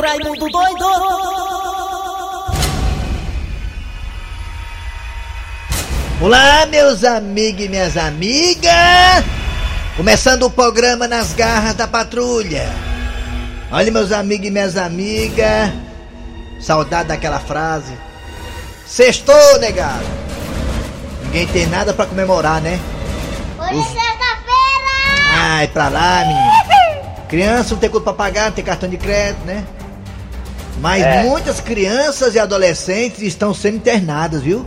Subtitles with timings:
[0.00, 0.84] Raimundo doido!
[6.20, 8.72] Olá, meus amigos e minhas amigas!
[9.96, 12.68] Começando o programa nas garras da patrulha.
[13.72, 15.72] Olha, meus amigos e minhas amigas.
[16.60, 17.92] Saudade daquela frase.
[18.86, 20.04] Sextou, negado.
[21.24, 22.78] Ninguém tem nada pra comemorar, né?
[23.58, 25.34] Hoje é sexta-feira!
[25.36, 26.83] Ai, pra lá, menino.
[27.28, 29.64] Criança não tem conta pra pagar, não tem cartão de crédito, né?
[30.80, 31.22] Mas É.
[31.22, 34.66] muitas crianças e adolescentes estão sendo internadas, viu?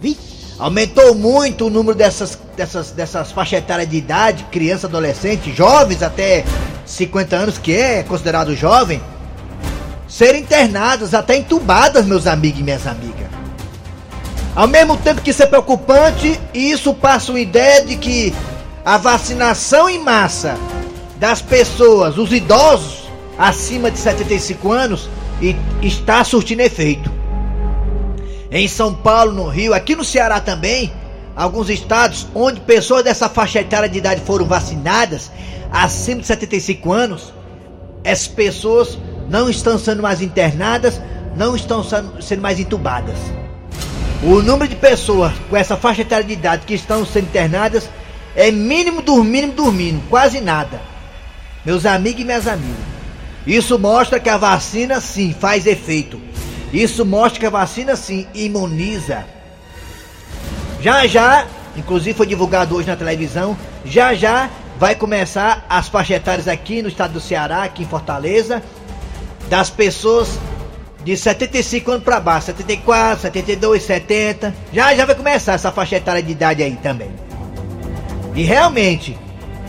[0.00, 0.38] Vixe.
[0.58, 6.44] Aumentou muito o número dessas, dessas, dessas faixa etária de idade, criança, adolescente, jovens até
[6.84, 9.00] 50 anos, que é considerado jovem,
[10.08, 13.28] serem internadas, até entubadas, meus amigos e minhas amigas.
[14.56, 18.34] Ao mesmo tempo que isso é preocupante, isso passa uma ideia de que
[18.84, 20.56] a vacinação em massa
[21.18, 25.08] das pessoas, os idosos acima de 75 anos,
[25.40, 27.10] e- está surtindo efeito.
[28.50, 30.92] Em São Paulo, no Rio, aqui no Ceará também,
[31.36, 35.30] alguns estados onde pessoas dessa faixa etária de idade foram vacinadas
[35.70, 37.32] acima de 75 anos,
[38.02, 38.98] essas pessoas
[39.28, 41.00] não estão sendo mais internadas,
[41.36, 43.16] não estão sendo mais entubadas.
[44.22, 47.88] O número de pessoas com essa faixa etária de idade que estão sendo internadas
[48.34, 50.80] é mínimo do mínimo do mínimo, quase nada.
[51.68, 52.78] Meus amigos e minhas amigas,
[53.46, 56.18] isso mostra que a vacina sim faz efeito.
[56.72, 59.26] Isso mostra que a vacina sim imuniza.
[60.80, 61.46] Já já,
[61.76, 64.48] inclusive foi divulgado hoje na televisão, já já
[64.78, 68.62] vai começar as faixas etárias aqui no estado do Ceará, aqui em Fortaleza,
[69.50, 70.38] das pessoas
[71.04, 74.54] de 75 anos pra baixo, 74, 72, 70.
[74.72, 77.10] Já já vai começar essa faixa etária de idade aí também.
[78.34, 79.18] E realmente,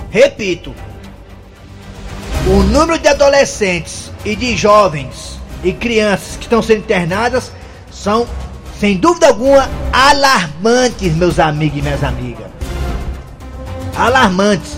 [0.09, 0.73] repito,
[2.49, 7.51] o número de adolescentes e de jovens e crianças que estão sendo internadas
[7.91, 8.25] são,
[8.79, 12.47] sem dúvida alguma, alarmantes, meus amigos e minhas amigas.
[13.95, 14.77] Alarmantes.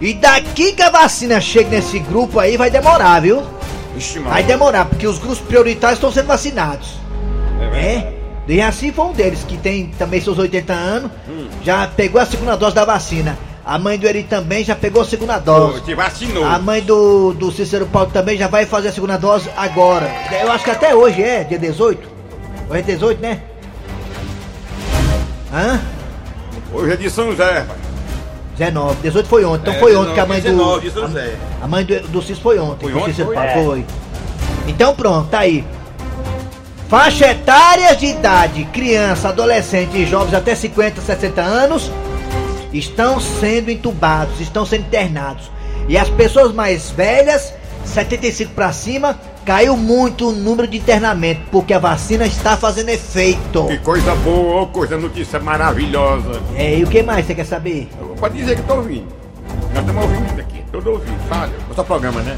[0.00, 3.42] E daqui que a vacina chega nesse grupo aí vai demorar, viu?
[3.96, 7.00] Ixi, Vai demorar, porque os grupos prioritários estão sendo vacinados.
[7.74, 8.12] É?
[8.46, 11.10] E assim foi um deles, que tem também seus 80 anos,
[11.64, 13.36] já pegou a segunda dose da vacina.
[13.68, 15.82] A mãe do Eri também já pegou a segunda dose.
[15.82, 16.42] Te vacinou.
[16.42, 20.10] A mãe do, do Cícero Paulo também já vai fazer a segunda dose agora.
[20.40, 22.08] Eu acho que até hoje é, dia 18.
[22.70, 23.42] Hoje é 18, né?
[25.52, 25.82] Hã?
[26.72, 27.76] Hoje é de São José, pai.
[28.56, 28.96] 19.
[29.02, 29.60] 18 foi ontem.
[29.60, 31.00] Então É, foi ontem que a 19, mãe 19 de do.
[31.00, 31.36] São José.
[31.60, 32.90] A, a mãe do, do Cícero foi ontem.
[32.90, 33.36] Foi ontem, Cícero foi?
[33.36, 33.84] Paulo foi.
[34.66, 35.62] Então pronto, tá aí.
[36.88, 41.90] Faixa etária de idade, criança, adolescente e jovens até 50, 60 anos
[42.72, 45.50] estão sendo entubados, estão sendo internados.
[45.88, 47.52] E as pessoas mais velhas,
[47.84, 53.64] 75 para cima, caiu muito o número de internamento, porque a vacina está fazendo efeito.
[53.66, 56.42] Que coisa boa, ô, coisa notícia maravilhosa.
[56.54, 57.88] É, e o que mais você quer saber?
[58.20, 59.08] Pode dizer que tô ouvindo.
[59.72, 60.64] Nós estamos ouvindo isso aqui.
[60.70, 61.28] Todo ouvindo.
[61.28, 61.50] Fala.
[61.70, 62.36] O seu programa, né?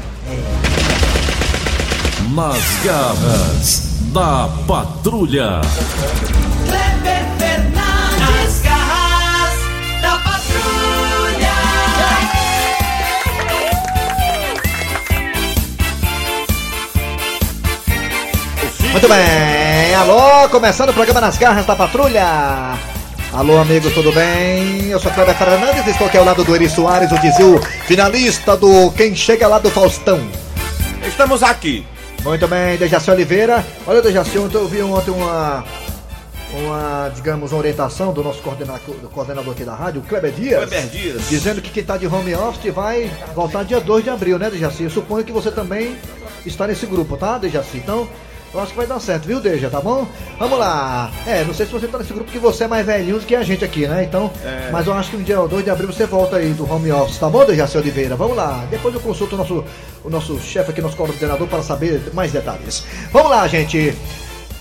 [2.33, 5.61] Nas garras da patrulha.
[18.91, 22.77] Muito bem, alô, começando o programa Nas Garras da Patrulha.
[23.31, 24.89] Alô, amigos, tudo bem?
[24.89, 28.91] Eu sou Cleber Fernandes, estou aqui ao lado do Eri Soares, o Dizil, finalista do
[28.91, 30.19] Quem Chega Lá do Faustão.
[31.07, 31.85] Estamos aqui.
[32.21, 33.65] Muito bem, Dejaci Oliveira.
[33.87, 35.63] Olha, Dejaci, eu vi ontem uma,
[36.53, 40.67] uma, digamos, uma orientação do nosso coordenador, do coordenador aqui da rádio, o Kleber Dias.
[40.67, 41.29] Kleber Dias.
[41.29, 44.83] Dizendo que quem está de home office vai voltar dia 2 de abril, né, Dejaci?
[44.83, 45.95] Eu suponho que você também
[46.45, 47.77] está nesse grupo, tá, Dejaci?
[47.77, 48.09] Então,
[48.53, 50.07] eu acho que vai dar certo, viu, Deja, tá bom?
[50.37, 51.09] Vamos lá.
[51.25, 53.35] É, não sei se você tá nesse grupo que você é mais velhinho do que
[53.35, 54.03] a gente aqui, né?
[54.03, 54.31] Então,
[54.71, 57.17] mas eu acho que no dia 2 de abril você volta aí do home office,
[57.17, 58.15] tá bom, Dejaci Oliveira?
[58.15, 58.65] Vamos lá.
[58.69, 59.63] Depois eu consulto o nosso,
[60.03, 62.83] o nosso chefe aqui, nosso coordenador, para saber mais detalhes.
[63.11, 63.95] Vamos lá, gente.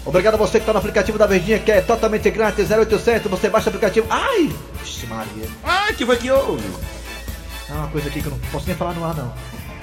[0.04, 3.48] Obrigado a você que está no aplicativo da Verdinha, que é totalmente grátis, 0800, você
[3.50, 4.06] baixa o aplicativo.
[4.08, 4.50] Ai!
[4.82, 5.48] Vixe Maria.
[5.62, 6.64] Ah, que foi que houve?
[7.68, 9.32] É uma coisa aqui que eu não posso nem falar no ar, não.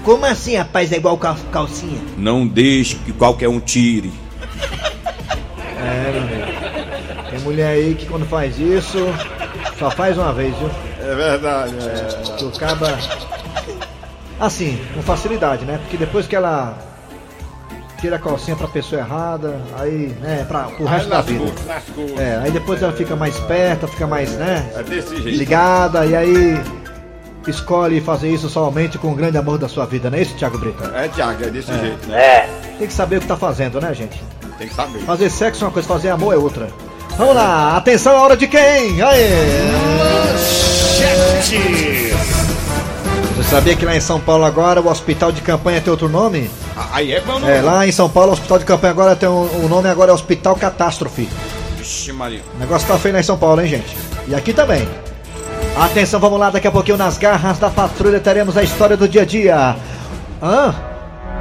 [0.03, 1.99] Como assim, rapaz, é igual cal- calcinha?
[2.17, 4.11] Não deixe que qualquer um tire.
[5.79, 7.29] É, meu amigo.
[7.29, 8.97] Tem mulher aí que quando faz isso,
[9.79, 10.69] só faz uma vez, viu?
[10.99, 11.73] É verdade.
[12.37, 12.97] Que o caba.
[14.39, 15.77] Assim, com facilidade, né?
[15.81, 16.77] Porque depois que ela
[18.03, 21.45] tira a calcinha pra pessoa errada, aí, né, pra, pro resto da vida.
[21.65, 22.19] lascou.
[22.19, 24.69] É, aí depois ela fica mais esperta, fica mais, né?
[24.75, 25.37] É desse jeito.
[25.37, 26.61] Ligada, e aí
[27.47, 30.57] escolhe fazer isso somente com o grande amor da sua vida, não é isso, Thiago
[30.57, 30.91] Brita?
[30.95, 32.17] É, Tiago, é desse jeito, né?
[32.17, 32.49] É.
[32.77, 34.21] Tem que saber o que tá fazendo, né, gente?
[34.57, 34.99] Tem que saber.
[34.99, 36.67] Fazer sexo é uma coisa, fazer amor é outra.
[37.17, 39.01] Vamos lá, atenção, é hora de quem?
[39.01, 39.29] Aê!
[43.43, 46.49] Você sabia que lá em São Paulo agora o hospital de campanha tem outro nome?
[46.91, 49.43] Aí é bom, É, lá em São Paulo o hospital de campanha agora tem um,
[49.63, 51.29] o nome agora é Hospital Catástrofe.
[51.77, 52.41] Vixe, Maria.
[52.55, 53.95] O negócio tá feio lá em São Paulo, hein, gente?
[54.27, 54.87] E aqui também.
[55.77, 59.21] Atenção, vamos lá, daqui a pouquinho nas garras da patrulha teremos a história do dia
[59.23, 59.75] a dia.
[60.41, 60.73] Hã?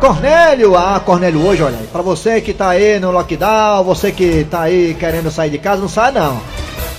[0.01, 0.77] Cornélio!
[0.77, 4.63] Ah, Cornélio, hoje, olha aí, pra você que tá aí no lockdown, você que tá
[4.63, 6.41] aí querendo sair de casa, não sai não.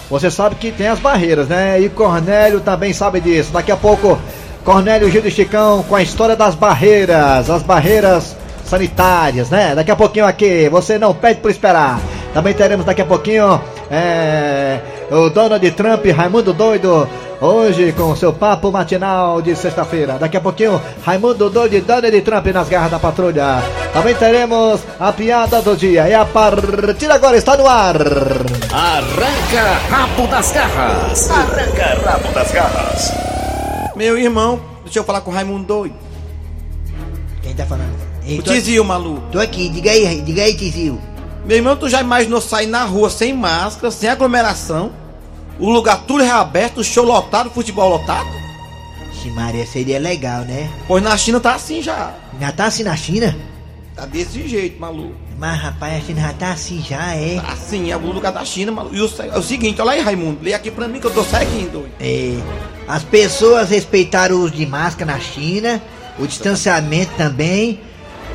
[0.10, 1.80] Você sabe que tem as barreiras, né?
[1.82, 3.52] E Cornélio também sabe disso.
[3.52, 4.18] Daqui a pouco,
[4.64, 9.76] Cornélio Gil do Chicão com a história das barreiras, as barreiras sanitárias, né?
[9.76, 12.00] Daqui a pouquinho aqui, você não pede por esperar.
[12.34, 13.62] Também teremos daqui a pouquinho
[13.92, 14.80] é,
[15.12, 17.08] o Donald Trump, Raimundo Doido,
[17.40, 20.14] hoje com o seu papo matinal de sexta-feira.
[20.18, 23.62] Daqui a pouquinho, Raimundo Doido e Donald Trump nas garras da patrulha.
[23.92, 26.08] Também teremos a piada do dia.
[26.08, 27.98] E a partir agora está no ar.
[28.72, 31.30] Arranca rabo das garras.
[31.30, 33.33] Arranca rabo das garras.
[33.96, 35.96] Meu irmão, deixa eu falar com o Raimundo doido.
[37.42, 37.94] Quem tá falando?
[38.26, 39.22] O Tizio, maluco.
[39.32, 41.00] Tô aqui, diga aí, diga aí, Tizio.
[41.46, 44.92] Meu irmão, tu já imaginou sair na rua sem máscara, sem aglomeração?
[45.60, 48.44] O lugar tudo reaberto, o show lotado, o futebol lotado?
[49.32, 50.70] Maria, seria legal, né?
[50.88, 52.14] Pois na China tá assim já.
[52.40, 53.36] Já tá assim na China?
[53.96, 55.16] Tá desse jeito, maluco.
[55.38, 57.40] Mas rapaz, a China já tá assim já, é?
[57.40, 58.96] Tá assim, em algum lugar da China, maluco.
[58.96, 61.24] E o, é o seguinte, olha aí, Raimundo, lê aqui pra mim que eu tô
[61.24, 61.88] seguindo.
[62.00, 62.38] É,
[62.88, 65.82] as pessoas respeitaram o uso de máscara na China,
[66.20, 67.80] o distanciamento também.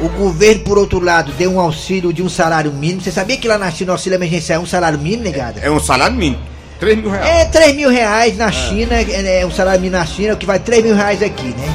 [0.00, 3.00] O governo, por outro lado, deu um auxílio de um salário mínimo.
[3.00, 5.60] Você sabia que lá na China o auxílio emergencial é um salário mínimo, negada?
[5.60, 6.40] É um salário mínimo.
[6.78, 7.28] 3 mil reais.
[7.28, 10.46] É 3 mil reais na China, é, é um salário mínimo na China, o que
[10.46, 11.74] vai 3 mil reais aqui, né?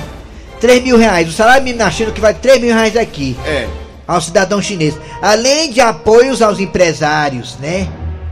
[0.62, 3.36] 3 mil reais, o salário mínimo na China, o que vai 3 mil reais aqui,
[3.46, 3.68] É.
[4.08, 4.96] ao cidadão chinês.
[5.22, 7.90] Além de apoios aos empresários, né?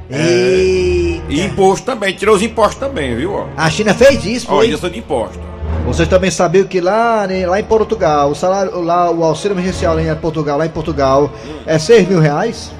[0.09, 0.23] Eita.
[0.29, 3.47] E imposto também, tirou os impostos também, viu?
[3.55, 4.67] A China fez isso, foi?
[4.67, 5.39] isso de imposto.
[5.85, 9.95] Vocês também sabiam que lá, né, lá em Portugal, o salário, lá, o auxílio emergencial
[9.95, 11.31] lá em Portugal, lá em Portugal,
[11.65, 12.71] é 6 mil reais.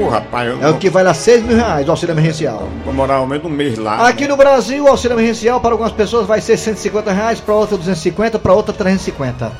[0.00, 2.68] Ô, rapaz, eu É o que vai lá 6 mil reais o auxílio emergencial.
[2.84, 4.06] vou morar ao menos um mês lá.
[4.08, 7.76] Aqui no Brasil, o auxílio emergencial para algumas pessoas vai ser 150 reais, para outra
[7.76, 9.52] 250, para outra 350.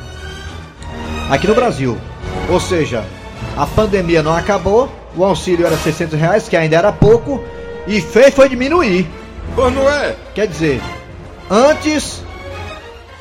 [1.31, 1.97] Aqui no Brasil.
[2.49, 3.05] Ou seja,
[3.57, 7.43] a pandemia não acabou, o auxílio era 600 reais, que ainda era pouco,
[7.89, 9.09] e fez foi diminuir.
[9.57, 10.15] Pois não é?
[10.35, 10.81] Quer dizer,
[11.51, 12.23] antes,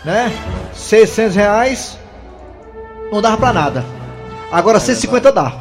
[0.04, 0.32] né,
[0.74, 1.98] 600 reais
[3.12, 3.86] não dava pra nada.
[4.52, 5.54] Agora 150 dá.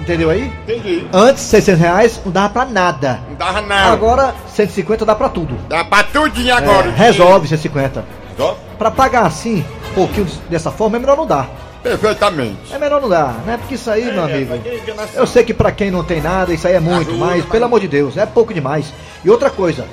[0.00, 0.50] Entendeu aí?
[0.62, 1.06] Entendi.
[1.12, 3.20] Antes 600 reais não dava pra nada.
[3.28, 3.92] Não dava nada.
[3.92, 5.56] Agora 150 dá pra tudo.
[5.68, 6.88] Dá pra tudinho agora.
[6.88, 8.04] É, resolve 150.
[8.36, 11.50] Só Pra pagar assim, um pouquinho dessa forma, é melhor não dar.
[11.82, 12.72] Perfeitamente.
[12.72, 13.56] É melhor não dar, né?
[13.56, 14.54] Porque isso aí, meu amigo.
[15.14, 17.64] Eu sei que pra quem não tem nada, isso aí é muito, Ajuda, mas pelo
[17.64, 18.92] amor de Deus, é pouco demais.
[19.24, 19.86] E outra coisa,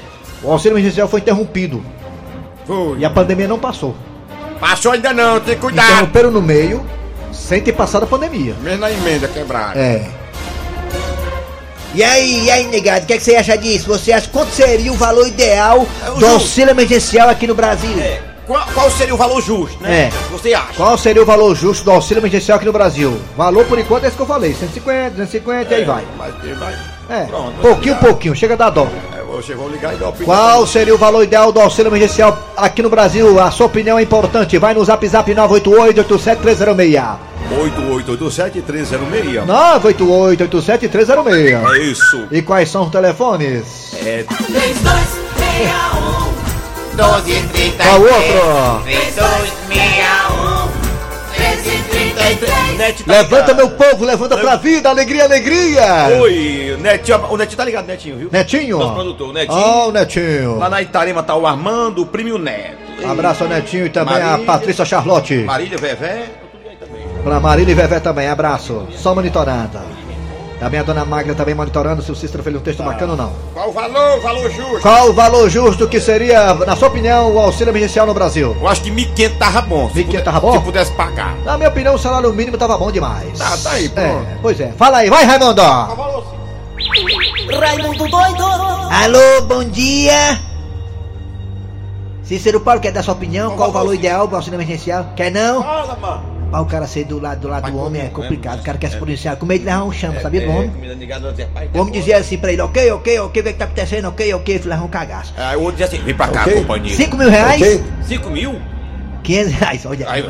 [0.44, 1.84] o auxílio emergencial foi interrompido
[2.66, 3.00] Foi.
[3.00, 3.96] e a pandemia não passou.
[4.60, 5.84] Passou ainda não, tem que cuidar.
[5.84, 6.84] Interromperam no meio
[7.32, 8.56] Sem ter passado a pandemia.
[8.62, 9.80] Mesmo na emenda quebrada.
[9.80, 10.10] É.
[11.94, 13.88] E aí, e aí, negado, o que, é que você acha disso?
[13.88, 17.98] Você acha quanto seria o valor ideal É, do auxílio emergencial aqui no Brasil?
[18.00, 20.04] É, qual, qual seria o valor justo, né?
[20.04, 20.10] É.
[20.32, 20.74] Você acha?
[20.76, 23.20] Qual seria o valor justo do auxílio emergencial aqui no Brasil?
[23.36, 26.06] Valor por enquanto é esse que eu falei, 150, 250 e aí vai.
[26.18, 26.74] Mas vai.
[27.10, 28.88] É, Pronto, pouquinho, pouquinho, chega a dar dó.
[29.18, 30.26] É, você vai ligar e opinião.
[30.26, 33.38] Qual seria o valor ideal do auxílio emergencial aqui no Brasil?
[33.40, 34.58] A sua opinião é importante.
[34.58, 37.18] Vai no zap zap 988-87306.
[37.50, 39.46] 8887-306.
[39.46, 41.74] 988-87306.
[41.74, 42.28] É isso.
[42.32, 43.94] E quais são os telefones?
[44.06, 46.37] É 3261
[46.98, 48.82] 1233 Qual outro?
[48.84, 50.68] 3261
[51.38, 53.56] 1333 Net tá Levanta ligado.
[53.56, 55.84] meu povo, levanta pra vida, alegria, alegria!
[56.22, 58.30] Oi, Netinho, o Netinho tá ligado, Netinho, viu?
[58.32, 58.80] Netinho?
[58.80, 59.58] Nosso produtor, o Netinho.
[59.60, 60.58] Ó, o Netinho.
[60.58, 62.78] Lá na Itarema tá o Armando, o primo e o Neto.
[63.08, 64.46] Abraço ao Netinho e também a Marília.
[64.46, 65.36] Patrícia Charlotte.
[65.44, 66.26] Marília, Vevé,
[66.80, 67.04] também.
[67.24, 68.88] Pra Marília e Vevé também, abraço.
[68.96, 69.80] Só monitorando.
[70.60, 73.32] Também a dona Magda também monitorando se o Cícero fez um texto bacana ou não.
[73.54, 74.20] Qual o valor?
[74.22, 74.82] Valor justo.
[74.82, 78.58] Qual o valor justo que seria, na sua opinião, o auxílio emergencial no Brasil?
[78.60, 79.88] Eu acho que 1.500 tava bom.
[79.90, 80.54] se 1.500 puder- tava bom?
[80.54, 81.36] Se pudesse pagar.
[81.46, 83.38] Na minha opinião, o salário mínimo tava bom demais.
[83.38, 84.08] Tá, tá aí, pronto.
[84.28, 84.72] É, pois é.
[84.72, 85.62] Fala aí, vai, Raimundo!
[87.62, 90.40] Raimundo doido Alô, bom dia!
[92.24, 93.56] Cícero Paulo, quer dar sua opinião?
[93.56, 95.06] Qual o valor ideal do auxílio emergencial?
[95.16, 95.62] Quer não?
[95.64, 96.37] Fala, mano.
[96.50, 98.60] Pra o cara ser do lado do, lado do homem é complicado.
[98.62, 99.00] O cara quer se É.
[99.00, 99.36] policiar.
[99.36, 100.72] Com medo de levar um chama, sabia do homem?
[101.74, 104.08] O homem dizia assim pra ele, ok, ok, ok, o que que tá acontecendo?
[104.08, 105.34] Ok, ok, ele levou um cagaço.
[105.36, 106.96] Aí o outro dizia assim, vem pra cá, companheiro.
[106.96, 107.62] 5 mil reais?
[107.62, 107.84] Ok.
[108.08, 108.62] 5 mil?
[109.24, 110.10] 500 reais, olha.
[110.10, 110.26] Aí,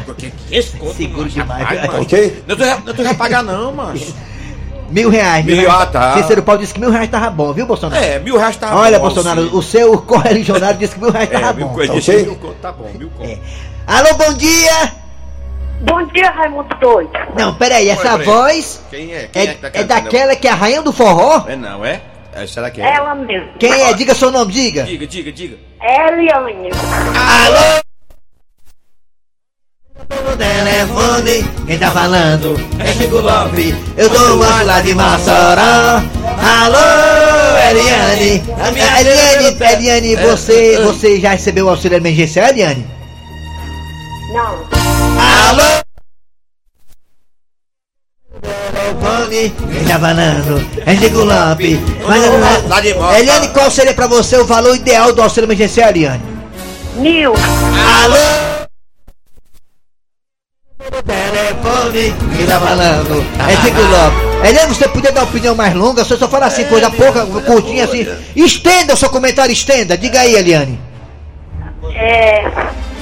[0.52, 0.62] é?
[0.62, 1.68] Seguro demais.
[2.00, 2.44] Ok.
[2.48, 4.14] Não tô, não tô já pagar não, macho.
[4.90, 5.82] Mil reais, mil, Mil, reais.
[5.82, 6.14] ah, tá.
[6.14, 8.02] Cícero Paulo disse que mil reais tava bom, viu, Bolsonaro?
[8.02, 9.50] É, mil reais tá Olha, bom, Bolsonaro, sim.
[9.58, 11.74] o seu correligionário disse que mil reais tava É, mil bom.
[11.74, 12.24] coisas, Ok.
[12.24, 13.30] mil conto, tá bom, mil conto.
[13.30, 13.38] É.
[13.86, 14.94] Alô, bom dia!
[15.82, 17.12] Bom dia, Raimundo Doido.
[17.38, 18.26] Não, peraí, essa peraí.
[18.26, 19.28] voz Quem é?
[19.32, 21.46] Quem é, é, que tá é daquela que é a rainha do forró?
[21.48, 22.02] É não, é?
[22.34, 22.96] é será que é?
[22.96, 23.50] Ela mesmo.
[23.60, 23.94] Quem é?
[23.94, 24.84] Diga seu nome, diga.
[24.84, 25.58] Diga, diga, diga.
[25.82, 26.70] Eliane.
[27.16, 27.82] Alô?
[30.10, 33.76] No telefone, quem tá falando é Chico Lopes.
[33.98, 36.02] Eu tô lá de Massoró.
[36.40, 36.80] Alô,
[37.70, 38.44] Eliane.
[39.00, 42.86] Eliane, Eliane, você, você já recebeu o auxílio emergencial, Eliane?
[44.34, 44.77] Não.
[49.38, 51.80] Quem tá falando é Chico Lopes.
[52.08, 53.20] Mas, de volta.
[53.20, 56.24] Eliane, qual seria pra você o valor ideal do auxílio emergencial, Eliane?
[56.96, 57.34] Mil.
[58.04, 58.58] Alô?
[61.06, 63.26] Telefone, quem tá falando?
[63.48, 64.50] É Chico Lopes.
[64.50, 66.04] Eliane, você podia dar uma opinião mais longa?
[66.04, 68.08] Você só fala assim, coisa pouca, curtinha assim.
[68.36, 69.98] Estenda o seu comentário, estenda.
[69.98, 70.80] Diga aí, Eliane.
[71.96, 72.44] É.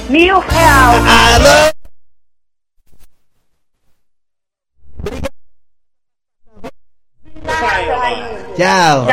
[0.08, 0.94] Mil real.
[1.34, 1.75] Alô?
[8.56, 9.06] Tchau.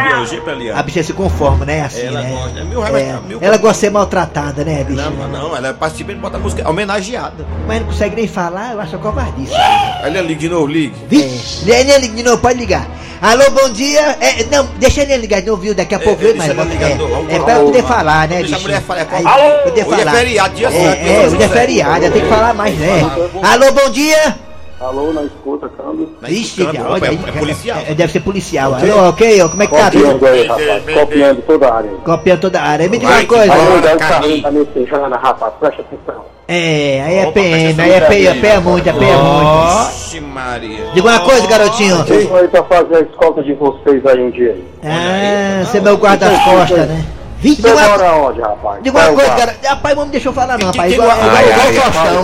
[0.74, 1.82] A bicha se conforma, né?
[1.82, 2.32] Assim, Ela né?
[2.32, 2.60] gosta.
[2.60, 2.92] É.
[3.14, 5.10] mas mil Ela gosta de ser maltratada, né, bicha?
[5.10, 7.46] Não, não, ela participa de botar música homenageada.
[7.68, 9.54] Mas não consegue nem falar, eu acho covardice.
[10.02, 10.96] Aí liga de novo, ligue.
[11.10, 12.88] Vixe, Leninha liga de novo, pode ligar.
[13.22, 14.18] Alô, bom dia.
[14.20, 15.74] É, não, deixa ele ligar de novo, viu?
[15.74, 16.86] Daqui a pouco é, vem, deixa mas ela
[17.32, 17.98] é, é pra eu poder Vamos lá.
[17.98, 18.82] falar, né, Deixa a bicho?
[18.82, 19.64] falar, é Alô?
[19.64, 20.12] poder Hoje é falar.
[20.18, 23.00] feriado, dia É, certo, é, dia hoje é feriado, tem que falar mais, né?
[23.42, 24.43] Alô, bom dia.
[24.84, 26.10] Alô, na escuta, câmbio.
[26.20, 27.20] Na Ixi, escuta, olha é, aí.
[27.26, 27.80] é policial.
[27.88, 28.74] É, deve ser policial.
[28.74, 29.86] Alô, ok, ó, como é que tá?
[29.86, 30.84] Copiando aí, rapaz.
[30.94, 31.92] Copiando toda a área.
[32.04, 32.90] Copiando toda a área.
[32.90, 33.54] Me diga uma coisa.
[33.54, 35.54] é o carrinho tá me rapaz.
[35.58, 36.26] Presta atenção.
[36.50, 38.42] É, aí é Opa, PM, aí é peia, Gabriel.
[38.42, 39.88] peia muito, é peia muito.
[39.88, 40.86] Oxe, Maria.
[40.94, 41.96] Diga uma coisa, garotinho.
[42.06, 44.58] Eu vou aí pra fazer a escolta de vocês aí um dia.
[44.84, 47.06] Ah, você é meu guarda-costas, né?
[47.44, 48.84] Vixe, diga uma, onde, rapaz?
[48.84, 49.54] diga uma é coisa.
[49.66, 50.94] Rapaz, não me deixou falar não, Que- rapaz.
[50.94, 51.82] Igual, que- igual, ai, igual ai, o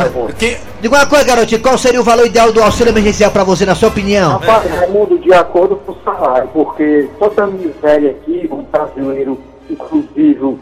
[0.08, 0.60] Faustão.
[0.82, 1.62] Diga uma coisa, garotinho.
[1.62, 4.38] Qual seria o valor ideal do auxílio emergencial pra você, na sua opinião?
[4.40, 9.38] Rapaz, Raimundo, de acordo com o salário, porque toda miséria aqui, o brasileiro,
[9.70, 10.58] inclusive,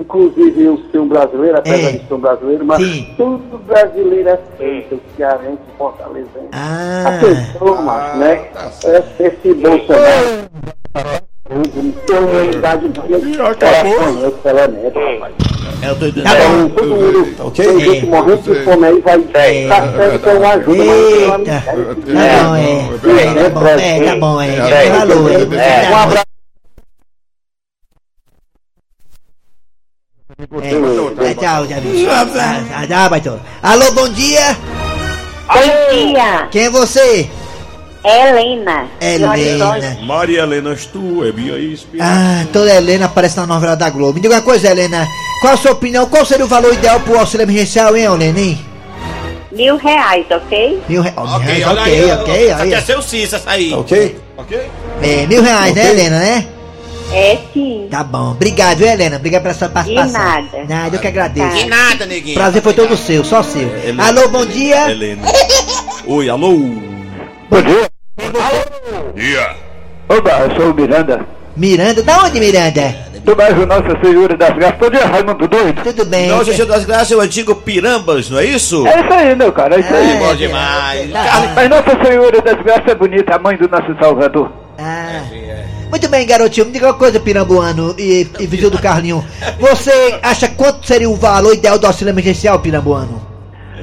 [0.00, 1.92] inclusive eu ser um brasileiro, apesar É.
[1.92, 3.14] de ser um brasileiro, mas Sim.
[3.16, 6.48] todo brasileiro é feito, o cearense, o fortalezense.
[6.52, 8.48] Ah, Atenção, macho, né?
[9.20, 11.27] Esse Bolsonaro.
[11.48, 13.00] Tem uma idade de
[13.40, 14.24] acabou.
[14.24, 15.34] outro elemento, rapaz.
[15.80, 16.22] é o doido.
[16.22, 16.36] Tá bom.
[16.36, 17.64] Então, todo mundo, Ok.
[17.66, 21.64] tem gente morrendo de fome aí, vai tá certo que é mas tem uma Eita.
[21.64, 21.72] Tá
[22.44, 22.88] bom, é.
[23.22, 24.48] É, Tá bom, é, tá bom, é.
[24.48, 25.88] É, é.
[25.88, 26.28] Um Tá abraço.
[31.20, 31.66] É, tchau.
[32.72, 33.40] Ah, Tchau.
[33.62, 34.56] Alô, bom dia.
[35.48, 36.48] Bom dia.
[36.50, 37.28] Quem é você?
[38.04, 38.86] Helena.
[39.00, 39.98] Helena.
[40.02, 42.14] Maria Helena, tu é minha inspiração.
[42.14, 44.14] Ah, toda Helena aparece na novela da Globo.
[44.14, 45.06] Me diga uma coisa, Helena.
[45.40, 46.06] Qual a sua opinião?
[46.06, 48.58] Qual seria o valor ideal pro auxílio emergencial, hein, Helena, hein?
[49.52, 50.82] Mil reais, ok?
[50.88, 51.16] Mil reais.
[51.18, 52.12] Ok, ok, olha ok, aí.
[52.12, 52.50] ok.
[52.50, 52.70] Essa aí.
[52.70, 53.74] quer ser o Cícero, essa aí.
[53.74, 54.18] Ok?
[54.36, 54.60] Ok?
[55.02, 56.46] É, mil reais, né, Helena, né?
[57.10, 57.88] É sim.
[57.90, 58.32] Tá bom.
[58.32, 59.16] Obrigado, viu, Helena?
[59.16, 60.12] Obrigado pela sua participação.
[60.12, 60.64] nada.
[60.68, 61.56] Nada, eu que agradeço.
[61.56, 62.34] De nada, neguinho.
[62.34, 63.68] Prazer foi todo seu, só seu.
[63.78, 64.90] Helena, Alô, bom dia.
[64.90, 65.22] Helena.
[66.06, 66.52] Oi, alô.
[67.50, 67.87] Bom dia.
[69.14, 69.56] Dia.
[70.08, 71.20] Oba, eu sou o Miranda.
[71.56, 72.94] Miranda, da onde, Miranda?
[73.24, 74.78] Do bairro Nossa Senhora das Graças.
[74.78, 75.82] Bom dia, Raimundo Doido.
[75.82, 76.28] Tudo bem?
[76.28, 78.86] Não, Gigi das Graças é o antigo Pirambas, não é isso?
[78.86, 80.12] É isso aí, meu cara, é isso aí.
[80.12, 81.12] É, Bom demais.
[81.12, 84.50] tá Carlos- Mas Nossa Senhora das Graças é bonita, a mãe do nosso Salvador.
[84.78, 85.22] Ah.
[85.90, 86.66] Muito bem, garotinho.
[86.66, 89.24] Me diga uma coisa, Pirambuano e, e vizinho do Carlinho.
[89.58, 93.26] Você acha quanto seria o valor ideal do auxílio emergencial, Pirambuano?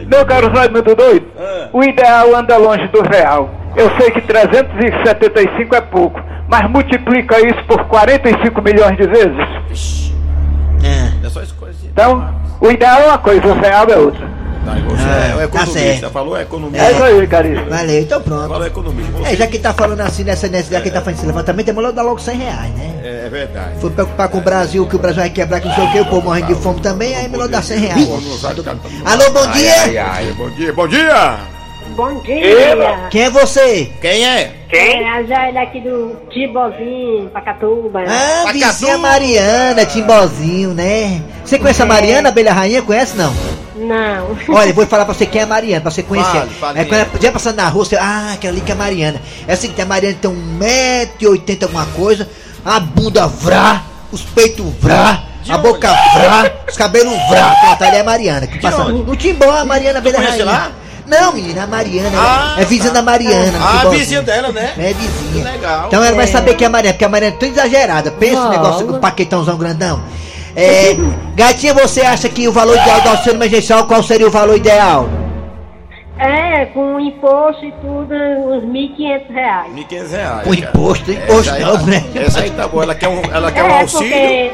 [0.08, 1.28] Meu caro Raimundo Doido,
[1.74, 3.50] o ideal anda longe do real.
[3.76, 10.12] Eu sei que 375 é pouco, mas multiplica isso por 45 milhões de vezes.
[11.24, 11.78] É só isso coisa.
[11.86, 14.28] Então, o ideal é uma coisa, o real é outra.
[14.66, 15.80] Tá, você Ah, é o tá economista.
[15.80, 16.10] certo.
[16.12, 16.82] falou economia.
[16.82, 17.70] É isso aí, caríssimo.
[17.70, 18.48] Valeu, então pronto.
[18.50, 19.12] Falou economista.
[19.12, 21.74] Você- É, já que tá falando assim nessa necessidade que tá fazendo esse levantamento, é
[21.74, 22.92] melhor dar logo 100 reais, né?
[23.04, 23.80] É, é verdade.
[23.80, 26.00] Foi preocupar com o Brasil, que o Brasil vai quebrar, que não sei o que,
[26.02, 28.10] o povo morrendo de fome também, aí é melhor dar 100 reais.
[29.06, 29.74] Alô, bom dia!
[29.84, 31.36] Ai, ai, bom dia, bom dia.
[31.96, 33.08] Bom dia.
[33.12, 33.92] Quem é você?
[34.02, 34.52] Quem é?
[34.72, 38.02] É a Jair aqui do Tibozinho, Pacatuba.
[38.08, 41.22] Ah, vizinha Mariana, Timbozinho, né?
[41.46, 42.82] Você conhece a Mariana, Abelha Rainha?
[42.82, 43.32] Conhece não?
[43.76, 44.38] Não.
[44.56, 46.48] Olha, eu vou falar pra você quem é a Mariana, pra você conhecer.
[46.60, 46.80] Fale.
[46.80, 49.22] é quando ela podia passando na rua, você, ah, aquela ali que é a Mariana.
[49.48, 52.30] É assim que a Mariana tem 1,80m alguma coisa,
[52.64, 57.54] a bunda vrá, os peitos vrá, a boca vrá, os cabelos vrá.
[57.56, 58.48] Pronto, ali é a Mariana.
[58.48, 59.04] Que passa onde?
[59.04, 60.46] no Timbó, a Mariana Rainha.
[60.46, 60.72] lá?
[61.06, 62.18] Não, menina, a Mariana.
[62.18, 62.96] Ah, é vizinha tá.
[62.96, 63.60] da Mariana.
[63.62, 64.00] Ah, Timbózinho.
[64.00, 64.74] vizinho dela, né?
[64.78, 65.52] É vizinha.
[65.52, 65.88] Legal.
[65.88, 68.12] Então ela vai saber que é a Mariana, porque a Mariana é tão exagerada.
[68.12, 70.02] Pensa no negócio do paquetãozão grandão.
[70.56, 70.96] É,
[71.36, 75.08] gatinha, você acha que o valor ideal do auxílio emergencial, qual seria o valor ideal?
[76.18, 79.74] É, com imposto e tudo, uns 1.500 reais.
[79.74, 80.48] 1.500 reais.
[80.48, 80.60] O cara.
[80.72, 82.06] imposto, Essa imposto não, tá- né?
[82.16, 82.84] Essa aí tá boa.
[82.84, 84.12] Ela quer um, ela quer um É, auxílio.
[84.12, 84.52] porque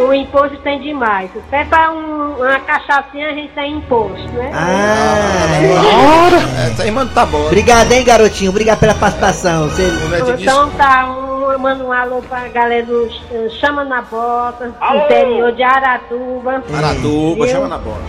[0.00, 1.30] o, o imposto tem demais.
[1.46, 4.50] Até pra um, uma cachaçinha a gente tem imposto, né?
[4.52, 7.46] Ah, Essa aí, mano, tá boa.
[7.46, 8.50] obrigado, hein, garotinho.
[8.50, 9.68] Obrigado pela participação.
[9.68, 9.84] Você...
[9.88, 15.52] Disse- Então tá, um, manda um alô pra galera do eh, Chama na Bota, interior
[15.52, 17.48] de Aratuba, Aratuba, Viu?
[17.54, 18.02] chama na bola.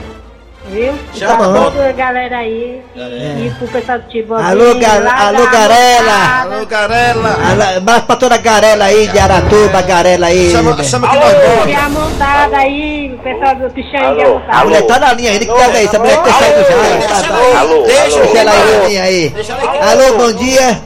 [0.68, 0.94] viu?
[1.14, 3.00] Chama Pra na toda a galera aí e,
[3.48, 4.50] e pro pessoal do Tibozinho.
[4.50, 6.42] Alô, gar- alô, Garela.
[6.42, 7.30] Alô, Garela.
[7.30, 10.52] Alô, Mas pra toda a garela aí de Aratuba, garela aí.
[10.52, 10.84] Chama, né?
[10.84, 11.36] chama que nós E
[11.72, 11.86] bora.
[11.86, 15.46] a montada aí, o pessoal do Pichão e a A mulher tá na linha ainda,
[15.46, 15.96] que pega isso.
[15.96, 17.08] A mulher ter saído já.
[17.08, 17.60] Tá, tá.
[17.60, 18.72] Alô, Deixa alô, ela aí alô.
[18.82, 19.30] na linha aí.
[19.30, 19.80] Deixa ela aí.
[20.02, 20.82] Alô, bom dia.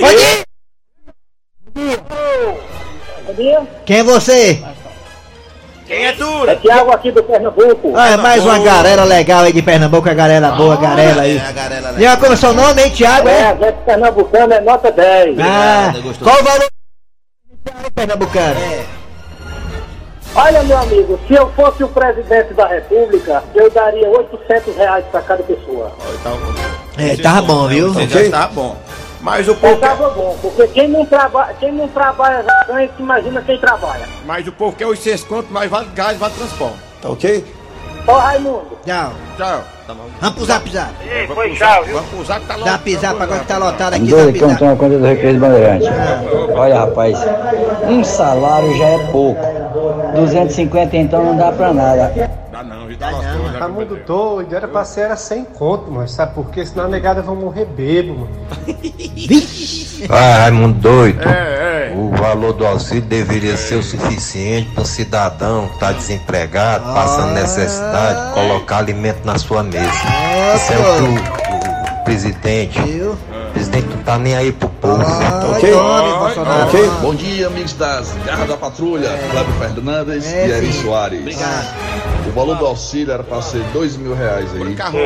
[0.00, 1.98] Bom dia.
[3.26, 3.62] Bom dia.
[3.84, 4.62] Quem é você?
[5.86, 6.48] Quem é tu?
[6.48, 7.92] É Tiago aqui do Pernambuco.
[7.94, 11.36] Ah, é mais uma galera legal aí de Pernambuco, a galera boa, a garela aí.
[11.36, 11.94] É, a Garela.
[11.98, 13.44] E olha como é seu nome, hein, Thiago, É, é?
[13.50, 15.38] a gente pernambucano é nota 10.
[15.38, 16.28] Ah, Obrigado, gostou.
[16.28, 16.68] qual o valor
[17.94, 18.56] pernambucano?
[20.34, 25.22] Olha, meu amigo, se eu fosse o presidente da república, eu daria 800 reais pra
[25.22, 25.92] cada pessoa.
[26.98, 27.94] É, tava bom, viu?
[28.08, 28.76] Já tá bom.
[29.20, 32.64] Mas o Eu povo, quer, tava bom, porque quem não, traba quem não trabalha já
[32.64, 34.06] ganha, se imagina quem trabalha.
[34.24, 36.76] Mas o povo quer os seis contos, mas vale gás, vale transporte.
[37.02, 37.44] tá ok?
[38.06, 39.12] Ô, Raimundo, Tchau.
[39.36, 39.60] Tchau.
[40.20, 40.90] Vamos pro zap zap.
[41.34, 41.94] Foi tchau, viu?
[41.94, 42.68] Vamos usar que tá logo.
[42.68, 44.58] Zap zap agora que tá lotado aqui, Doido, zap que eu não zap.
[44.58, 45.86] tomo conta do Recreio do Bandeirante.
[46.54, 47.18] Olha, rapaz,
[47.88, 49.40] um salário já é pouco.
[50.14, 52.12] 250 então não dá pra nada.
[52.56, 53.52] Dá não, já tá lascou.
[53.52, 56.08] já Tá muito doido, era pra ser era sem conto, mano.
[56.08, 56.64] Sabe por quê?
[56.64, 58.30] Senão a negada vão morrer bebo, mano.
[60.10, 61.26] Ah, Raimundo doido.
[61.26, 61.94] É, é.
[61.96, 67.32] O valor do auxílio deveria ser o suficiente para o cidadão que está desempregado, passando
[67.32, 69.88] necessidade, colocar alimento na sua mesa.
[70.54, 72.80] Isso é o que o, o presidente.
[72.82, 73.16] Viu?
[73.56, 75.02] O presidente não tá nem aí pro povo.
[75.02, 75.72] Ah, ok?
[75.72, 76.68] tome, Bolsonaro.
[76.68, 76.90] Ok?
[77.00, 80.72] Bom dia, amigos das Garras da Patrulha, Cláudio Fernandes É, e Eri.
[80.74, 81.20] Soares.
[81.20, 81.74] Obrigado.
[82.28, 84.74] O valor do auxílio era para ser dois mil reais aí.
[84.74, 84.98] Carro.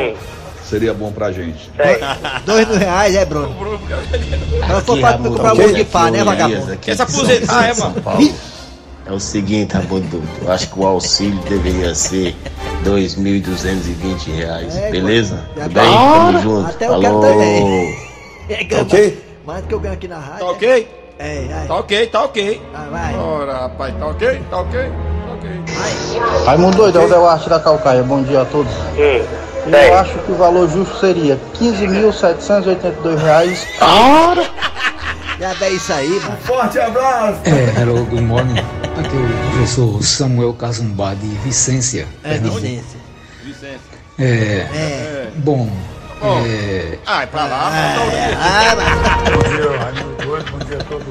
[0.65, 1.71] Seria bom pra gente.
[2.45, 3.55] Dois mil reais, é, Bruno?
[4.67, 6.77] Ela foi pra comprar um monte de pá, né, vagabundo?
[6.85, 7.95] Essa aposentar, é, mano?
[9.05, 12.35] É o seguinte, Rabudu, eu acho que o auxílio deveria ser
[12.85, 15.41] 2.220 reais, É, beleza?
[15.55, 15.83] Tudo bem?
[15.93, 16.69] Tamo junto.
[16.69, 17.21] Até eu quero Alô?
[17.21, 18.10] também.
[18.53, 19.23] É, ganha ok?
[19.45, 20.39] Mais do que eu ganho aqui na rádio.
[20.39, 20.87] Tá ok?
[21.19, 21.67] É, vai.
[21.67, 22.61] Tá ok, tá ok.
[22.73, 23.15] Vai, vai.
[23.15, 24.41] Ora, rapaz, tá ok?
[24.49, 24.79] Tá ok?
[24.81, 26.45] Tá ok.
[26.45, 28.03] Raimundo doido, é o Delarte da Calcaia.
[28.03, 28.71] Bom dia a todos.
[28.97, 33.67] Eu acho que o valor justo seria 15.782 reais.
[35.39, 36.37] Já é isso aí, mano.
[37.45, 38.59] É, hello, good morning.
[38.59, 42.59] Aqui é o professor Samuel Cazumbá de Vicência, É, Pernambuco.
[42.59, 42.97] licença.
[44.19, 45.27] É.
[45.37, 45.69] Bom.
[46.23, 46.97] É.
[47.05, 47.71] Ai, pra lá.
[47.95, 50.51] Bom dia, Raimundo Doido.
[50.51, 51.05] Bom dia a todos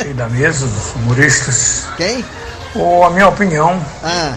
[0.00, 1.86] aí da mesa, dos humoristas.
[1.96, 2.24] Quem?
[2.74, 4.34] Ou a minha opinião, Ah,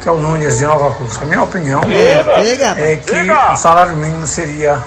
[0.00, 1.16] que é o Nunes de Nova Cruz.
[1.20, 2.42] A minha opinião Diga.
[2.42, 4.78] Diga, é que o salário mínimo seria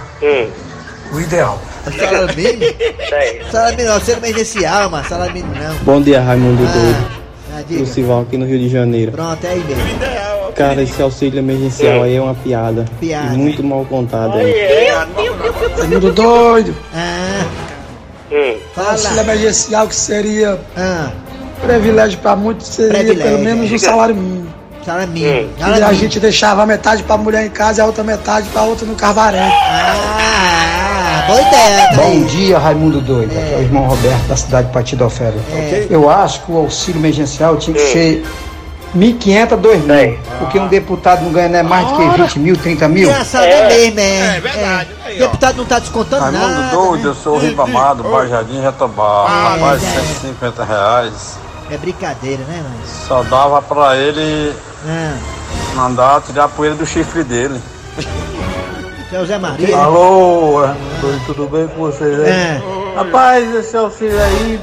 [1.11, 1.59] o ideal.
[1.83, 2.73] salário mínimo?
[3.51, 5.75] Salário mínimo, auxílio emergencial, mas salário mínimo não.
[5.79, 7.07] Bom dia, Raimundo Doido.
[7.53, 7.81] Ah, diga.
[7.81, 9.11] Lucival aqui no Rio de Janeiro.
[9.11, 9.83] Pronto, é aí mesmo.
[10.57, 12.85] Cara, esse auxílio emergencial aí é uma piada.
[12.99, 13.35] Piada.
[13.35, 14.87] E muito mal contada aí.
[15.77, 16.75] Raimundo Doido.
[16.93, 17.45] Ah,
[18.75, 21.11] Auxílio emergencial que seria ah,
[21.61, 23.23] privilégio para muitos, seria Privilégio.
[23.23, 24.47] pelo menos um salário mínimo.
[24.83, 25.49] salário mínimo.
[25.57, 28.63] E Salário a gente deixava metade pra mulher em casa e a outra metade pra
[28.63, 29.39] outra no carvaré.
[29.39, 33.31] Ah, boa ideia, tá Bom dia, Raimundo Doido.
[33.31, 35.35] Aqui é o irmão Roberto da cidade de Patidofera.
[35.53, 35.87] É.
[35.89, 38.25] Eu acho que o auxílio emergencial tinha que ser
[38.95, 40.17] 1.500 a 2.000.
[40.39, 43.09] Porque um deputado não ganha né, mais do que 20 mil, 30 mil.
[43.09, 44.37] Engraçado é mesmo, é.
[44.37, 44.89] É verdade.
[45.05, 45.07] É.
[45.09, 45.19] Aí.
[45.19, 46.75] Deputado não tá descontando Raimundo nada.
[46.75, 47.09] doido, né?
[47.09, 49.25] eu sou o Ribamado, Bajardim Jatobá.
[49.27, 49.99] Ah, Rapaz, é.
[50.01, 51.37] 150 reais.
[51.69, 52.75] É brincadeira, né, mano?
[53.07, 54.53] Só dava pra ele
[54.87, 55.17] Ah,
[55.75, 57.59] mandar tirar a poeira do chifre dele.
[59.09, 59.75] seu Zé Maria.
[59.77, 62.29] Alô, Raimundo doido, tudo bem com vocês aí?
[62.29, 62.61] É.
[62.95, 64.59] Rapaz, esse auxílio aí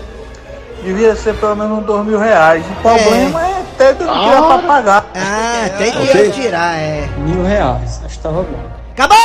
[0.82, 2.64] devia ser pelo menos uns dois mil reais.
[2.70, 5.06] O problema é, ter que tirar pra pagar.
[5.14, 6.30] Ah, tem que Ok.
[6.32, 7.06] tirar, é.
[7.18, 8.00] Mil reais.
[8.04, 8.70] Acho que tava bom.
[8.92, 9.18] Acabou!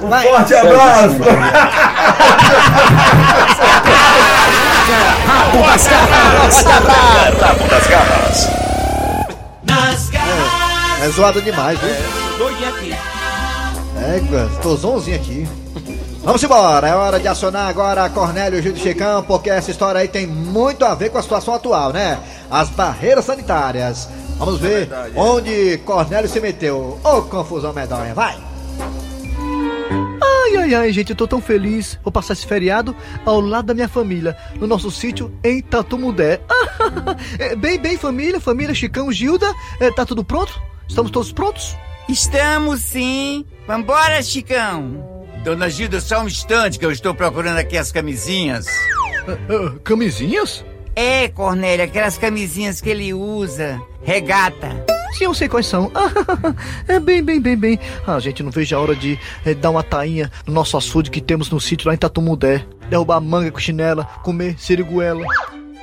[0.00, 0.26] Vai.
[0.26, 1.16] Forte abraço!
[5.26, 6.64] Rabo das garras.
[7.40, 8.48] Rabo das garras.
[9.64, 11.02] Nas garras.
[11.02, 12.38] É zoado demais, viu?
[12.38, 12.94] Doidinho aqui.
[14.16, 15.48] Égua, tô zonzinho aqui.
[16.24, 20.00] Vamos embora, é hora de acionar agora a Cornélio Gil de Chicão, porque essa história
[20.00, 22.20] aí tem muito a ver com a situação atual, né?
[22.48, 24.08] As barreiras sanitárias.
[24.38, 25.20] Vamos ver verdade, é.
[25.20, 27.00] onde Cornélio se meteu.
[27.02, 28.38] Ô, confusão medonha, vai!
[30.22, 31.98] Ai, ai, ai, gente, eu tô tão feliz.
[32.04, 32.94] Vou passar esse feriado
[33.26, 36.40] ao lado da minha família, no nosso sítio em Tatumudé.
[37.38, 40.60] É, bem, bem, família, família, Chicão, Gilda, é, tá tudo pronto?
[40.88, 41.76] Estamos todos prontos?
[42.08, 43.46] Estamos sim.
[43.66, 45.11] Vambora, Chicão.
[45.44, 48.66] Dona Gilda, só um instante que eu estou procurando aqui as camisinhas.
[49.26, 50.64] Ah, ah, camisinhas?
[50.94, 53.80] É, Cornélio, aquelas camisinhas que ele usa.
[54.04, 54.84] Regata.
[55.14, 55.90] Sim, eu sei quais são.
[56.86, 57.78] é bem, bem, bem, bem.
[58.06, 61.20] Ah, gente, não vejo a hora de eh, dar uma tainha no nosso açude que
[61.20, 62.64] temos no sítio lá em Tatumudé.
[62.88, 65.24] Derrubar manga com chinela, comer siriguela.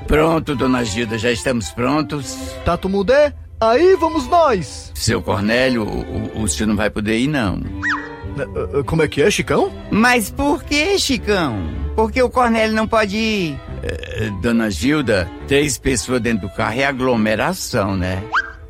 [0.07, 2.35] Pronto, Dona Gilda, já estamos prontos.
[2.65, 4.91] Tatumudé, aí vamos nós!
[4.95, 7.59] Seu Cornélio, o, o- o senhor não vai poder ir, não.
[8.43, 9.71] Ah, ah, Como é que é, Chicão?
[9.91, 11.57] Mas por que, Chicão?
[11.95, 13.59] Porque o Cornélio não pode ir?
[13.83, 18.23] Eh, Dona Gilda, três pessoas dentro do carro é aglomeração, né?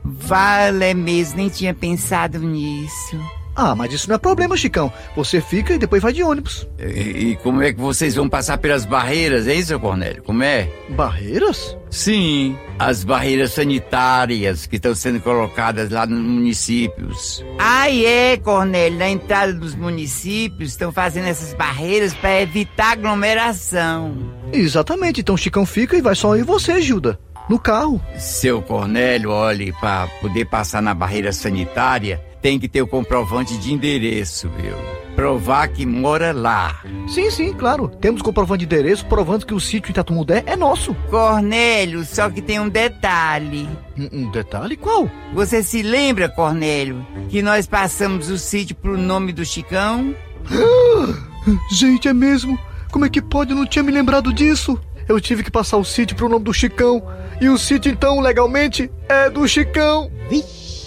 [0.03, 3.19] Vale mesmo, nem tinha pensado nisso.
[3.61, 4.89] Ah, mas isso não é problema, Chicão.
[5.17, 6.65] Você fica e depois vai de ônibus.
[6.79, 10.23] E, e como é que vocês vão passar pelas barreiras, hein, seu Cornélio?
[10.23, 10.69] Como é?
[10.87, 11.75] Barreiras?
[11.89, 17.43] Sim, as barreiras sanitárias que estão sendo colocadas lá nos municípios.
[17.59, 24.15] Ah, é, Cornélio, na entrada dos municípios estão fazendo essas barreiras para evitar aglomeração.
[24.53, 27.19] Exatamente, então o Chicão fica e vai só eu e você, Gilda.
[27.49, 27.99] No carro.
[28.17, 33.73] Seu Cornélio, olhe, para poder passar na barreira sanitária, tem que ter o comprovante de
[33.73, 34.75] endereço, viu?
[35.15, 36.81] Provar que mora lá.
[37.07, 37.89] Sim, sim, claro.
[37.89, 40.93] Temos comprovante de endereço provando que o sítio Itatumudé é nosso.
[41.09, 43.67] Cornélio, só que tem um detalhe.
[43.97, 45.11] Um, um detalhe qual?
[45.33, 50.15] Você se lembra, Cornélio, que nós passamos o sítio pro nome do Chicão?
[51.71, 52.57] Gente, é mesmo?
[52.91, 53.51] Como é que pode?
[53.51, 54.79] Eu não tinha me lembrado disso.
[55.07, 57.03] Eu tive que passar o sítio pro nome do Chicão.
[57.41, 60.09] E o sítio, então, legalmente, é do Chicão.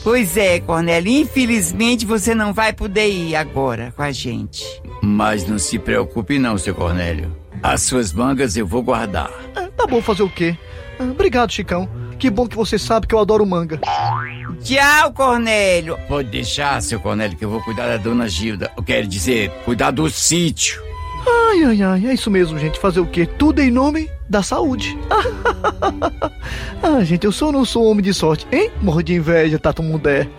[0.03, 4.65] Pois é, Cornélio, infelizmente você não vai poder ir agora com a gente.
[5.01, 7.37] Mas não se preocupe não, seu Cornélio.
[7.63, 9.31] As suas mangas eu vou guardar.
[9.55, 10.57] Ah, tá bom fazer o quê?
[10.99, 11.89] Ah, obrigado, Chicão.
[12.19, 13.81] Que bom que você sabe que eu adoro manga.
[14.63, 15.97] Tchau, Cornélio.
[16.09, 18.73] Pode deixar, seu Cornélio, que eu vou cuidar da dona Gilda.
[18.77, 20.83] Eu quero dizer, cuidar do sítio.
[21.27, 22.79] Ai, ai, ai, é isso mesmo, gente.
[22.79, 23.27] Fazer o quê?
[23.27, 24.99] Tudo em nome da saúde.
[26.83, 28.71] ah, gente, eu sou ou não sou homem de sorte, hein?
[28.81, 30.29] Morro de inveja, Tato Mudé.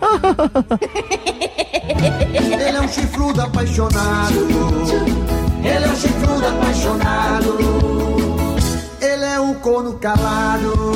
[1.86, 4.48] Ele é um chifrudo apaixonado.
[5.62, 7.56] Ele é um chifrudo apaixonado.
[9.00, 10.94] Ele é um corno calado.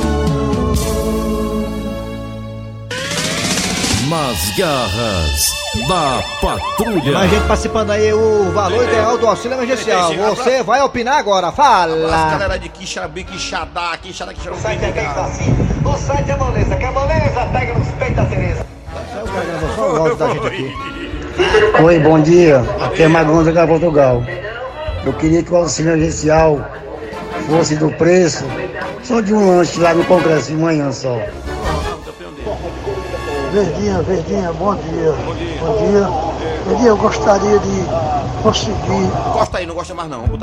[4.09, 7.11] Nas garras da Patrulha.
[7.13, 10.13] Mais gente participando aí, o valor ideal do auxílio emergencial.
[10.13, 12.31] Você vai opinar agora, As fala!
[12.31, 14.55] galera de Quixabi, Quixadá, Quixadá, Quixadá.
[14.55, 15.45] O site é bem fácil.
[15.85, 18.65] O site é moleza, que a moleza pega nos peitos da Tereza.
[21.83, 22.63] Oi, bom dia.
[22.81, 24.23] Aqui é Magonza da Portugal.
[25.05, 26.59] Eu queria que o auxílio emergencial
[27.47, 28.45] fosse do preço
[29.03, 31.17] só de um lanche lá no Congresso de manhã só.
[33.51, 35.11] Verdinha, Verdinha, bom dia.
[35.25, 36.07] Bom dia.
[36.65, 37.83] Bom dia, eu gostaria de
[38.43, 38.75] conseguir.
[39.33, 40.23] Gosta aí, não gosta mais não.
[40.25, 40.37] O.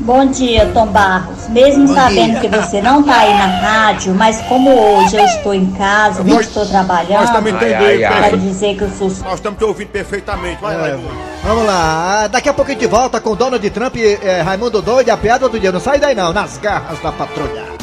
[0.00, 1.48] Bom dia, Tom Barros.
[1.48, 5.66] Mesmo sabendo que você não tá aí na rádio, mas como hoje eu estou em
[5.72, 8.08] casa, não estou trabalhando, Nós também entendemos.
[8.20, 10.60] quero dizer que eu sou Nós estamos te ouvindo perfeitamente.
[10.62, 11.14] Vai lá, É, Edmundo.
[11.42, 15.08] vamos lá, daqui a pouco a gente volta com Donald Trump e eh, Raimundo Doido
[15.08, 15.72] e a piada do dia.
[15.72, 17.79] Não sai daí não, nas garras da patrulha.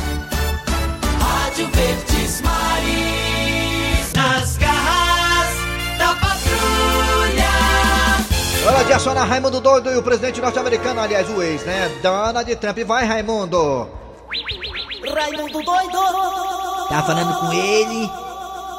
[8.88, 11.90] De acionar Raimundo Doido e o presidente norte-americano, aliás, o ex, né?
[12.02, 12.78] Donald Trump.
[12.86, 13.90] Vai, Raimundo.
[15.14, 15.98] Raimundo doido.
[16.88, 18.10] Tá falando com ele?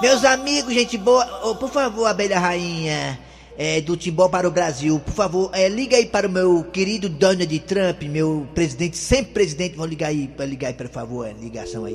[0.01, 3.19] Meus amigos, gente boa, ô, por favor, abelha rainha
[3.59, 7.09] é, do Timbó para o Brasil, por favor, é, liga aí para o meu querido
[7.09, 11.85] Donald Trump, meu presidente, sempre presidente, vão ligar aí, ligar aí, por favor, é, ligação
[11.85, 11.95] aí.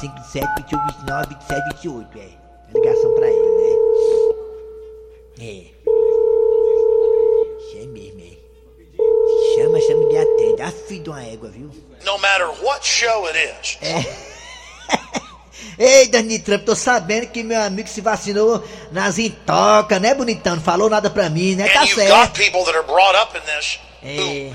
[0.00, 2.28] 25, 27, 28, 29, 27, 28, é.
[2.72, 3.70] Ligação pra ele, né?
[5.40, 5.89] É.
[7.80, 8.36] É mesmo, é.
[9.56, 10.62] Chama, chama e atende.
[10.62, 11.70] A filho de uma égua, viu?
[12.04, 13.78] No matter what show it is.
[15.78, 18.62] Ei, Donald Trump, tô sabendo que meu amigo se vacinou
[18.92, 20.56] nas intocas, né, bonitão?
[20.56, 21.68] Não falou nada pra mim, né?
[21.68, 22.10] Tá certo.
[24.02, 24.50] É.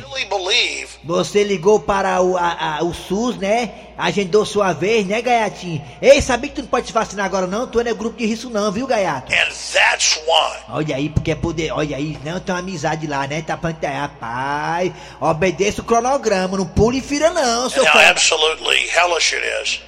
[1.04, 3.70] Você ligou para o, a- a- o SUS, né?
[3.98, 5.82] Agendou sua vez, né, Gaiatinho?
[6.02, 7.68] Ei, sabia que tu não pode se vacinar agora, não?
[7.68, 9.32] Tu não é grupo de risco, não, viu, Gaiato?
[9.32, 11.72] and that's why Olha aí, porque é poder.
[11.72, 13.42] Olha aí, não tem uma amizade lá, né?
[13.42, 14.92] Tá pra rapaz.
[15.22, 18.10] Obedeça o cronograma, não pule e fira, não, seu how fera.
[18.10, 19.82] absolutely hellish it is.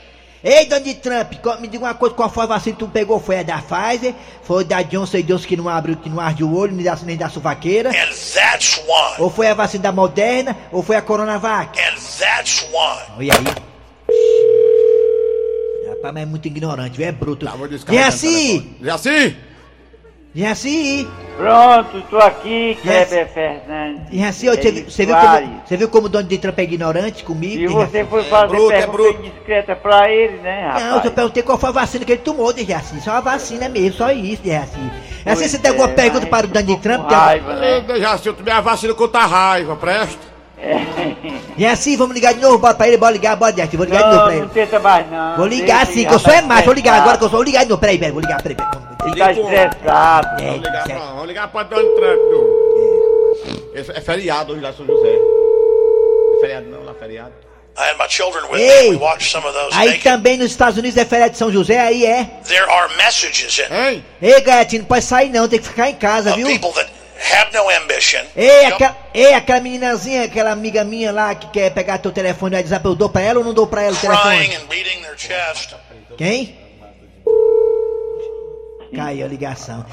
[0.43, 3.19] Ei, Donald Trump, me diga uma coisa, qual foi a vacina que tu pegou?
[3.19, 4.13] Foi a da Pfizer?
[4.43, 7.17] Foi da Johnson Johnson que não abre, que não arde o olho, nem da, nem
[7.17, 7.89] da suvaqueira?
[7.89, 9.15] And that's why.
[9.19, 10.55] Ou foi a vacina da Moderna?
[10.71, 11.79] Ou foi a Coronavac?
[11.79, 13.03] And that's why.
[13.17, 13.45] Olha aí.
[15.89, 17.07] Rapaz, mas é muito ignorante, viu?
[17.07, 17.47] É bruto.
[17.91, 18.77] Jaci!
[18.81, 19.35] Jaci!
[20.37, 21.07] Jaci!
[21.35, 24.03] Pronto, tô aqui, Kleber Fernandes.
[24.11, 27.23] Jaci, ó, você, viu- você viu como, você viu como o Donald Trump é ignorante
[27.23, 27.63] comigo?
[27.63, 30.83] E você foi fazer pergunta indiscreta pra ele, né, rapaz?
[30.83, 33.01] Não, eu perguntei qual foi a vacina que ele tomou, de Jaci.
[33.01, 34.77] Só a vacina mesmo, só isso, de Jaci.
[35.25, 37.11] Assim, você tem alguma é, pergunta para o Donald Trump?
[37.11, 37.83] raiva, né?
[37.99, 40.37] Jaci, eu tomei a vacina contra a raiva, presta.
[41.57, 44.09] Jaci, vamos ligar de novo, bota pra ele, bora ligar, bora, Jaci, vou ligar de
[44.09, 44.51] novo Não, pra não ele.
[44.53, 45.35] tenta mais não.
[45.37, 47.37] Vou ligar sim, que eu sou é macho, vou ligar agora que eu sou.
[47.39, 48.96] Vou ligar de novo, peraí, peraí, vou ligar, peraí, peraí.
[49.13, 50.41] Fica estressado.
[50.41, 50.99] É, Vamos ligar, certo.
[50.99, 53.71] pra, vamos ligar pra Donald Trump, do.
[53.73, 55.09] Esse É feriado hoje lá em São José.
[56.35, 57.33] É feriado não, lá é feriado.
[57.79, 58.89] I had my children with Ei!
[58.89, 58.95] me.
[58.95, 60.03] We watched some of those Aí naked.
[60.03, 62.25] também nos Estados Unidos é feriado de São José, aí é.
[62.47, 64.03] There are messages in Ei!
[64.19, 66.47] Ei, Gaiatinho, não pode sair não, tem que ficar em casa, viu?
[66.47, 66.89] people that
[67.31, 68.21] have no ambition.
[68.35, 72.57] Ei, aquela, ei, aquela meninazinha, aquela amiga minha lá que quer pegar teu telefone no
[72.57, 74.55] WhatsApp, eu dou pra ela ou não dou pra ela o crying telefone?
[74.55, 75.75] and beating their chest.
[76.17, 76.57] Quem?
[78.95, 79.85] Caiu a ligação.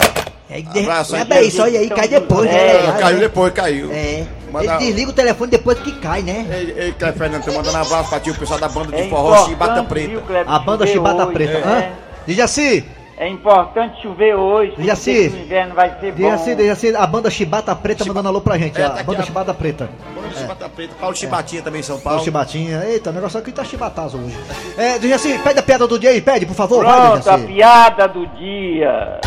[0.50, 2.68] É, de, Abraço aí, é bem isso, olha aí, cai depois, né?
[2.68, 3.20] É, legal, caiu né?
[3.20, 3.90] depois, caiu.
[3.92, 4.24] É.
[4.52, 6.46] Manda- Ele desliga o telefone depois que cai, né?
[6.50, 9.02] Ei, ei, Cleber Fernando, tô mandando um abraço pra ti, o pessoal da banda de
[9.02, 10.20] É forró Chibata viu, Preta.
[10.20, 11.58] Kleber, A banda Chibata hoje, Preta.
[11.66, 11.92] né?
[11.92, 12.04] Hã?
[12.26, 12.84] Diz assim,
[13.16, 14.72] É importante chover hoje.
[14.72, 15.28] porque Jaci.
[15.28, 16.32] O inverno vai ser diz bom.
[16.32, 19.04] assim, assim, a banda Chibata Preta mandando alô pra gente, É, ó, tá a aqui
[19.06, 19.90] banda a- Chibata Preta.
[20.14, 22.24] Banda de Chibata Preta, Paulo Chibatinha também em São Paulo Paulo.
[22.24, 22.82] Chibatinha.
[22.84, 24.36] Eita, o negócio aqui tá chibatazo hoje.
[24.76, 27.38] É, diz assim, pede a piada do dia aí, pede, por favor, vai, Pronto, a
[27.38, 29.20] piada do dia.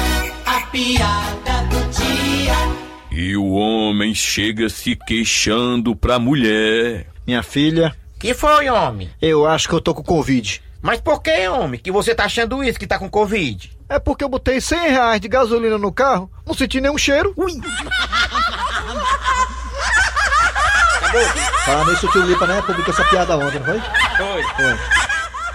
[0.45, 2.53] A piada do dia.
[3.11, 7.07] E o homem chega se queixando pra mulher.
[7.25, 9.09] Minha filha, Que foi, homem?
[9.21, 10.61] eu acho que eu tô com Covid.
[10.81, 11.79] Mas por que, homem?
[11.79, 13.75] Que você tá achando isso, que tá com Covid?
[13.89, 17.33] É porque eu botei 100 reais de gasolina no carro, não senti nenhum cheiro.
[17.37, 17.51] Ui.
[21.65, 23.79] Falando nisso, o tio Lipa, né, publicou essa piada ontem, não foi?
[23.79, 24.43] Foi.
[24.43, 25.06] Foi.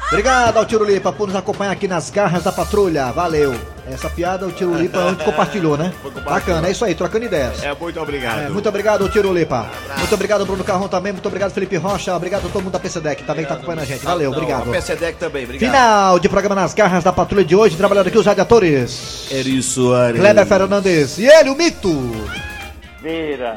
[0.08, 3.10] Obrigado ao Tiro Lipa por nos acompanhar aqui nas garras da patrulha.
[3.12, 3.54] Valeu.
[3.90, 5.92] Essa piada o Tiro Lipa ontem compartilhou, né?
[6.24, 7.62] Bacana, é isso aí, trocando ideias.
[7.64, 8.40] É, muito obrigado.
[8.40, 9.66] É, muito obrigado, Tiro Lipa.
[9.98, 11.12] Muito obrigado, Bruno Carrão também.
[11.12, 12.14] Muito obrigado, Felipe Rocha.
[12.14, 14.04] Obrigado a todo mundo da PCDEC que também tá acompanhando a gente.
[14.04, 14.68] Valeu, obrigado.
[14.68, 15.70] A PCDEC também, obrigado.
[15.70, 17.76] Final de programa nas garras da patrulha de hoje.
[17.76, 19.26] Trabalhando aqui os radiadores.
[19.30, 20.20] Eri Soares.
[20.20, 21.18] Kleber Fernandes.
[21.18, 21.90] E ele, o mito.
[23.00, 23.56] Feira.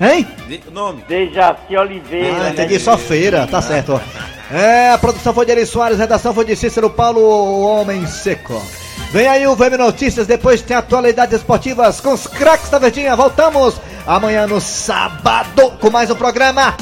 [0.00, 0.26] Hein?
[0.66, 1.04] O nome?
[1.08, 2.36] Dejaci Oliveira.
[2.36, 3.94] Ah, né, entendi, só feira, tá certo.
[3.94, 4.54] ó.
[4.54, 8.60] É, a produção foi de Eri Soares, redação foi de Cícero Paulo, o Homem Seco.
[9.10, 13.16] Vem aí o VM Notícias, depois tem atualidades esportivas com os craques da Verdinha.
[13.16, 16.76] Voltamos amanhã no sábado com mais um programa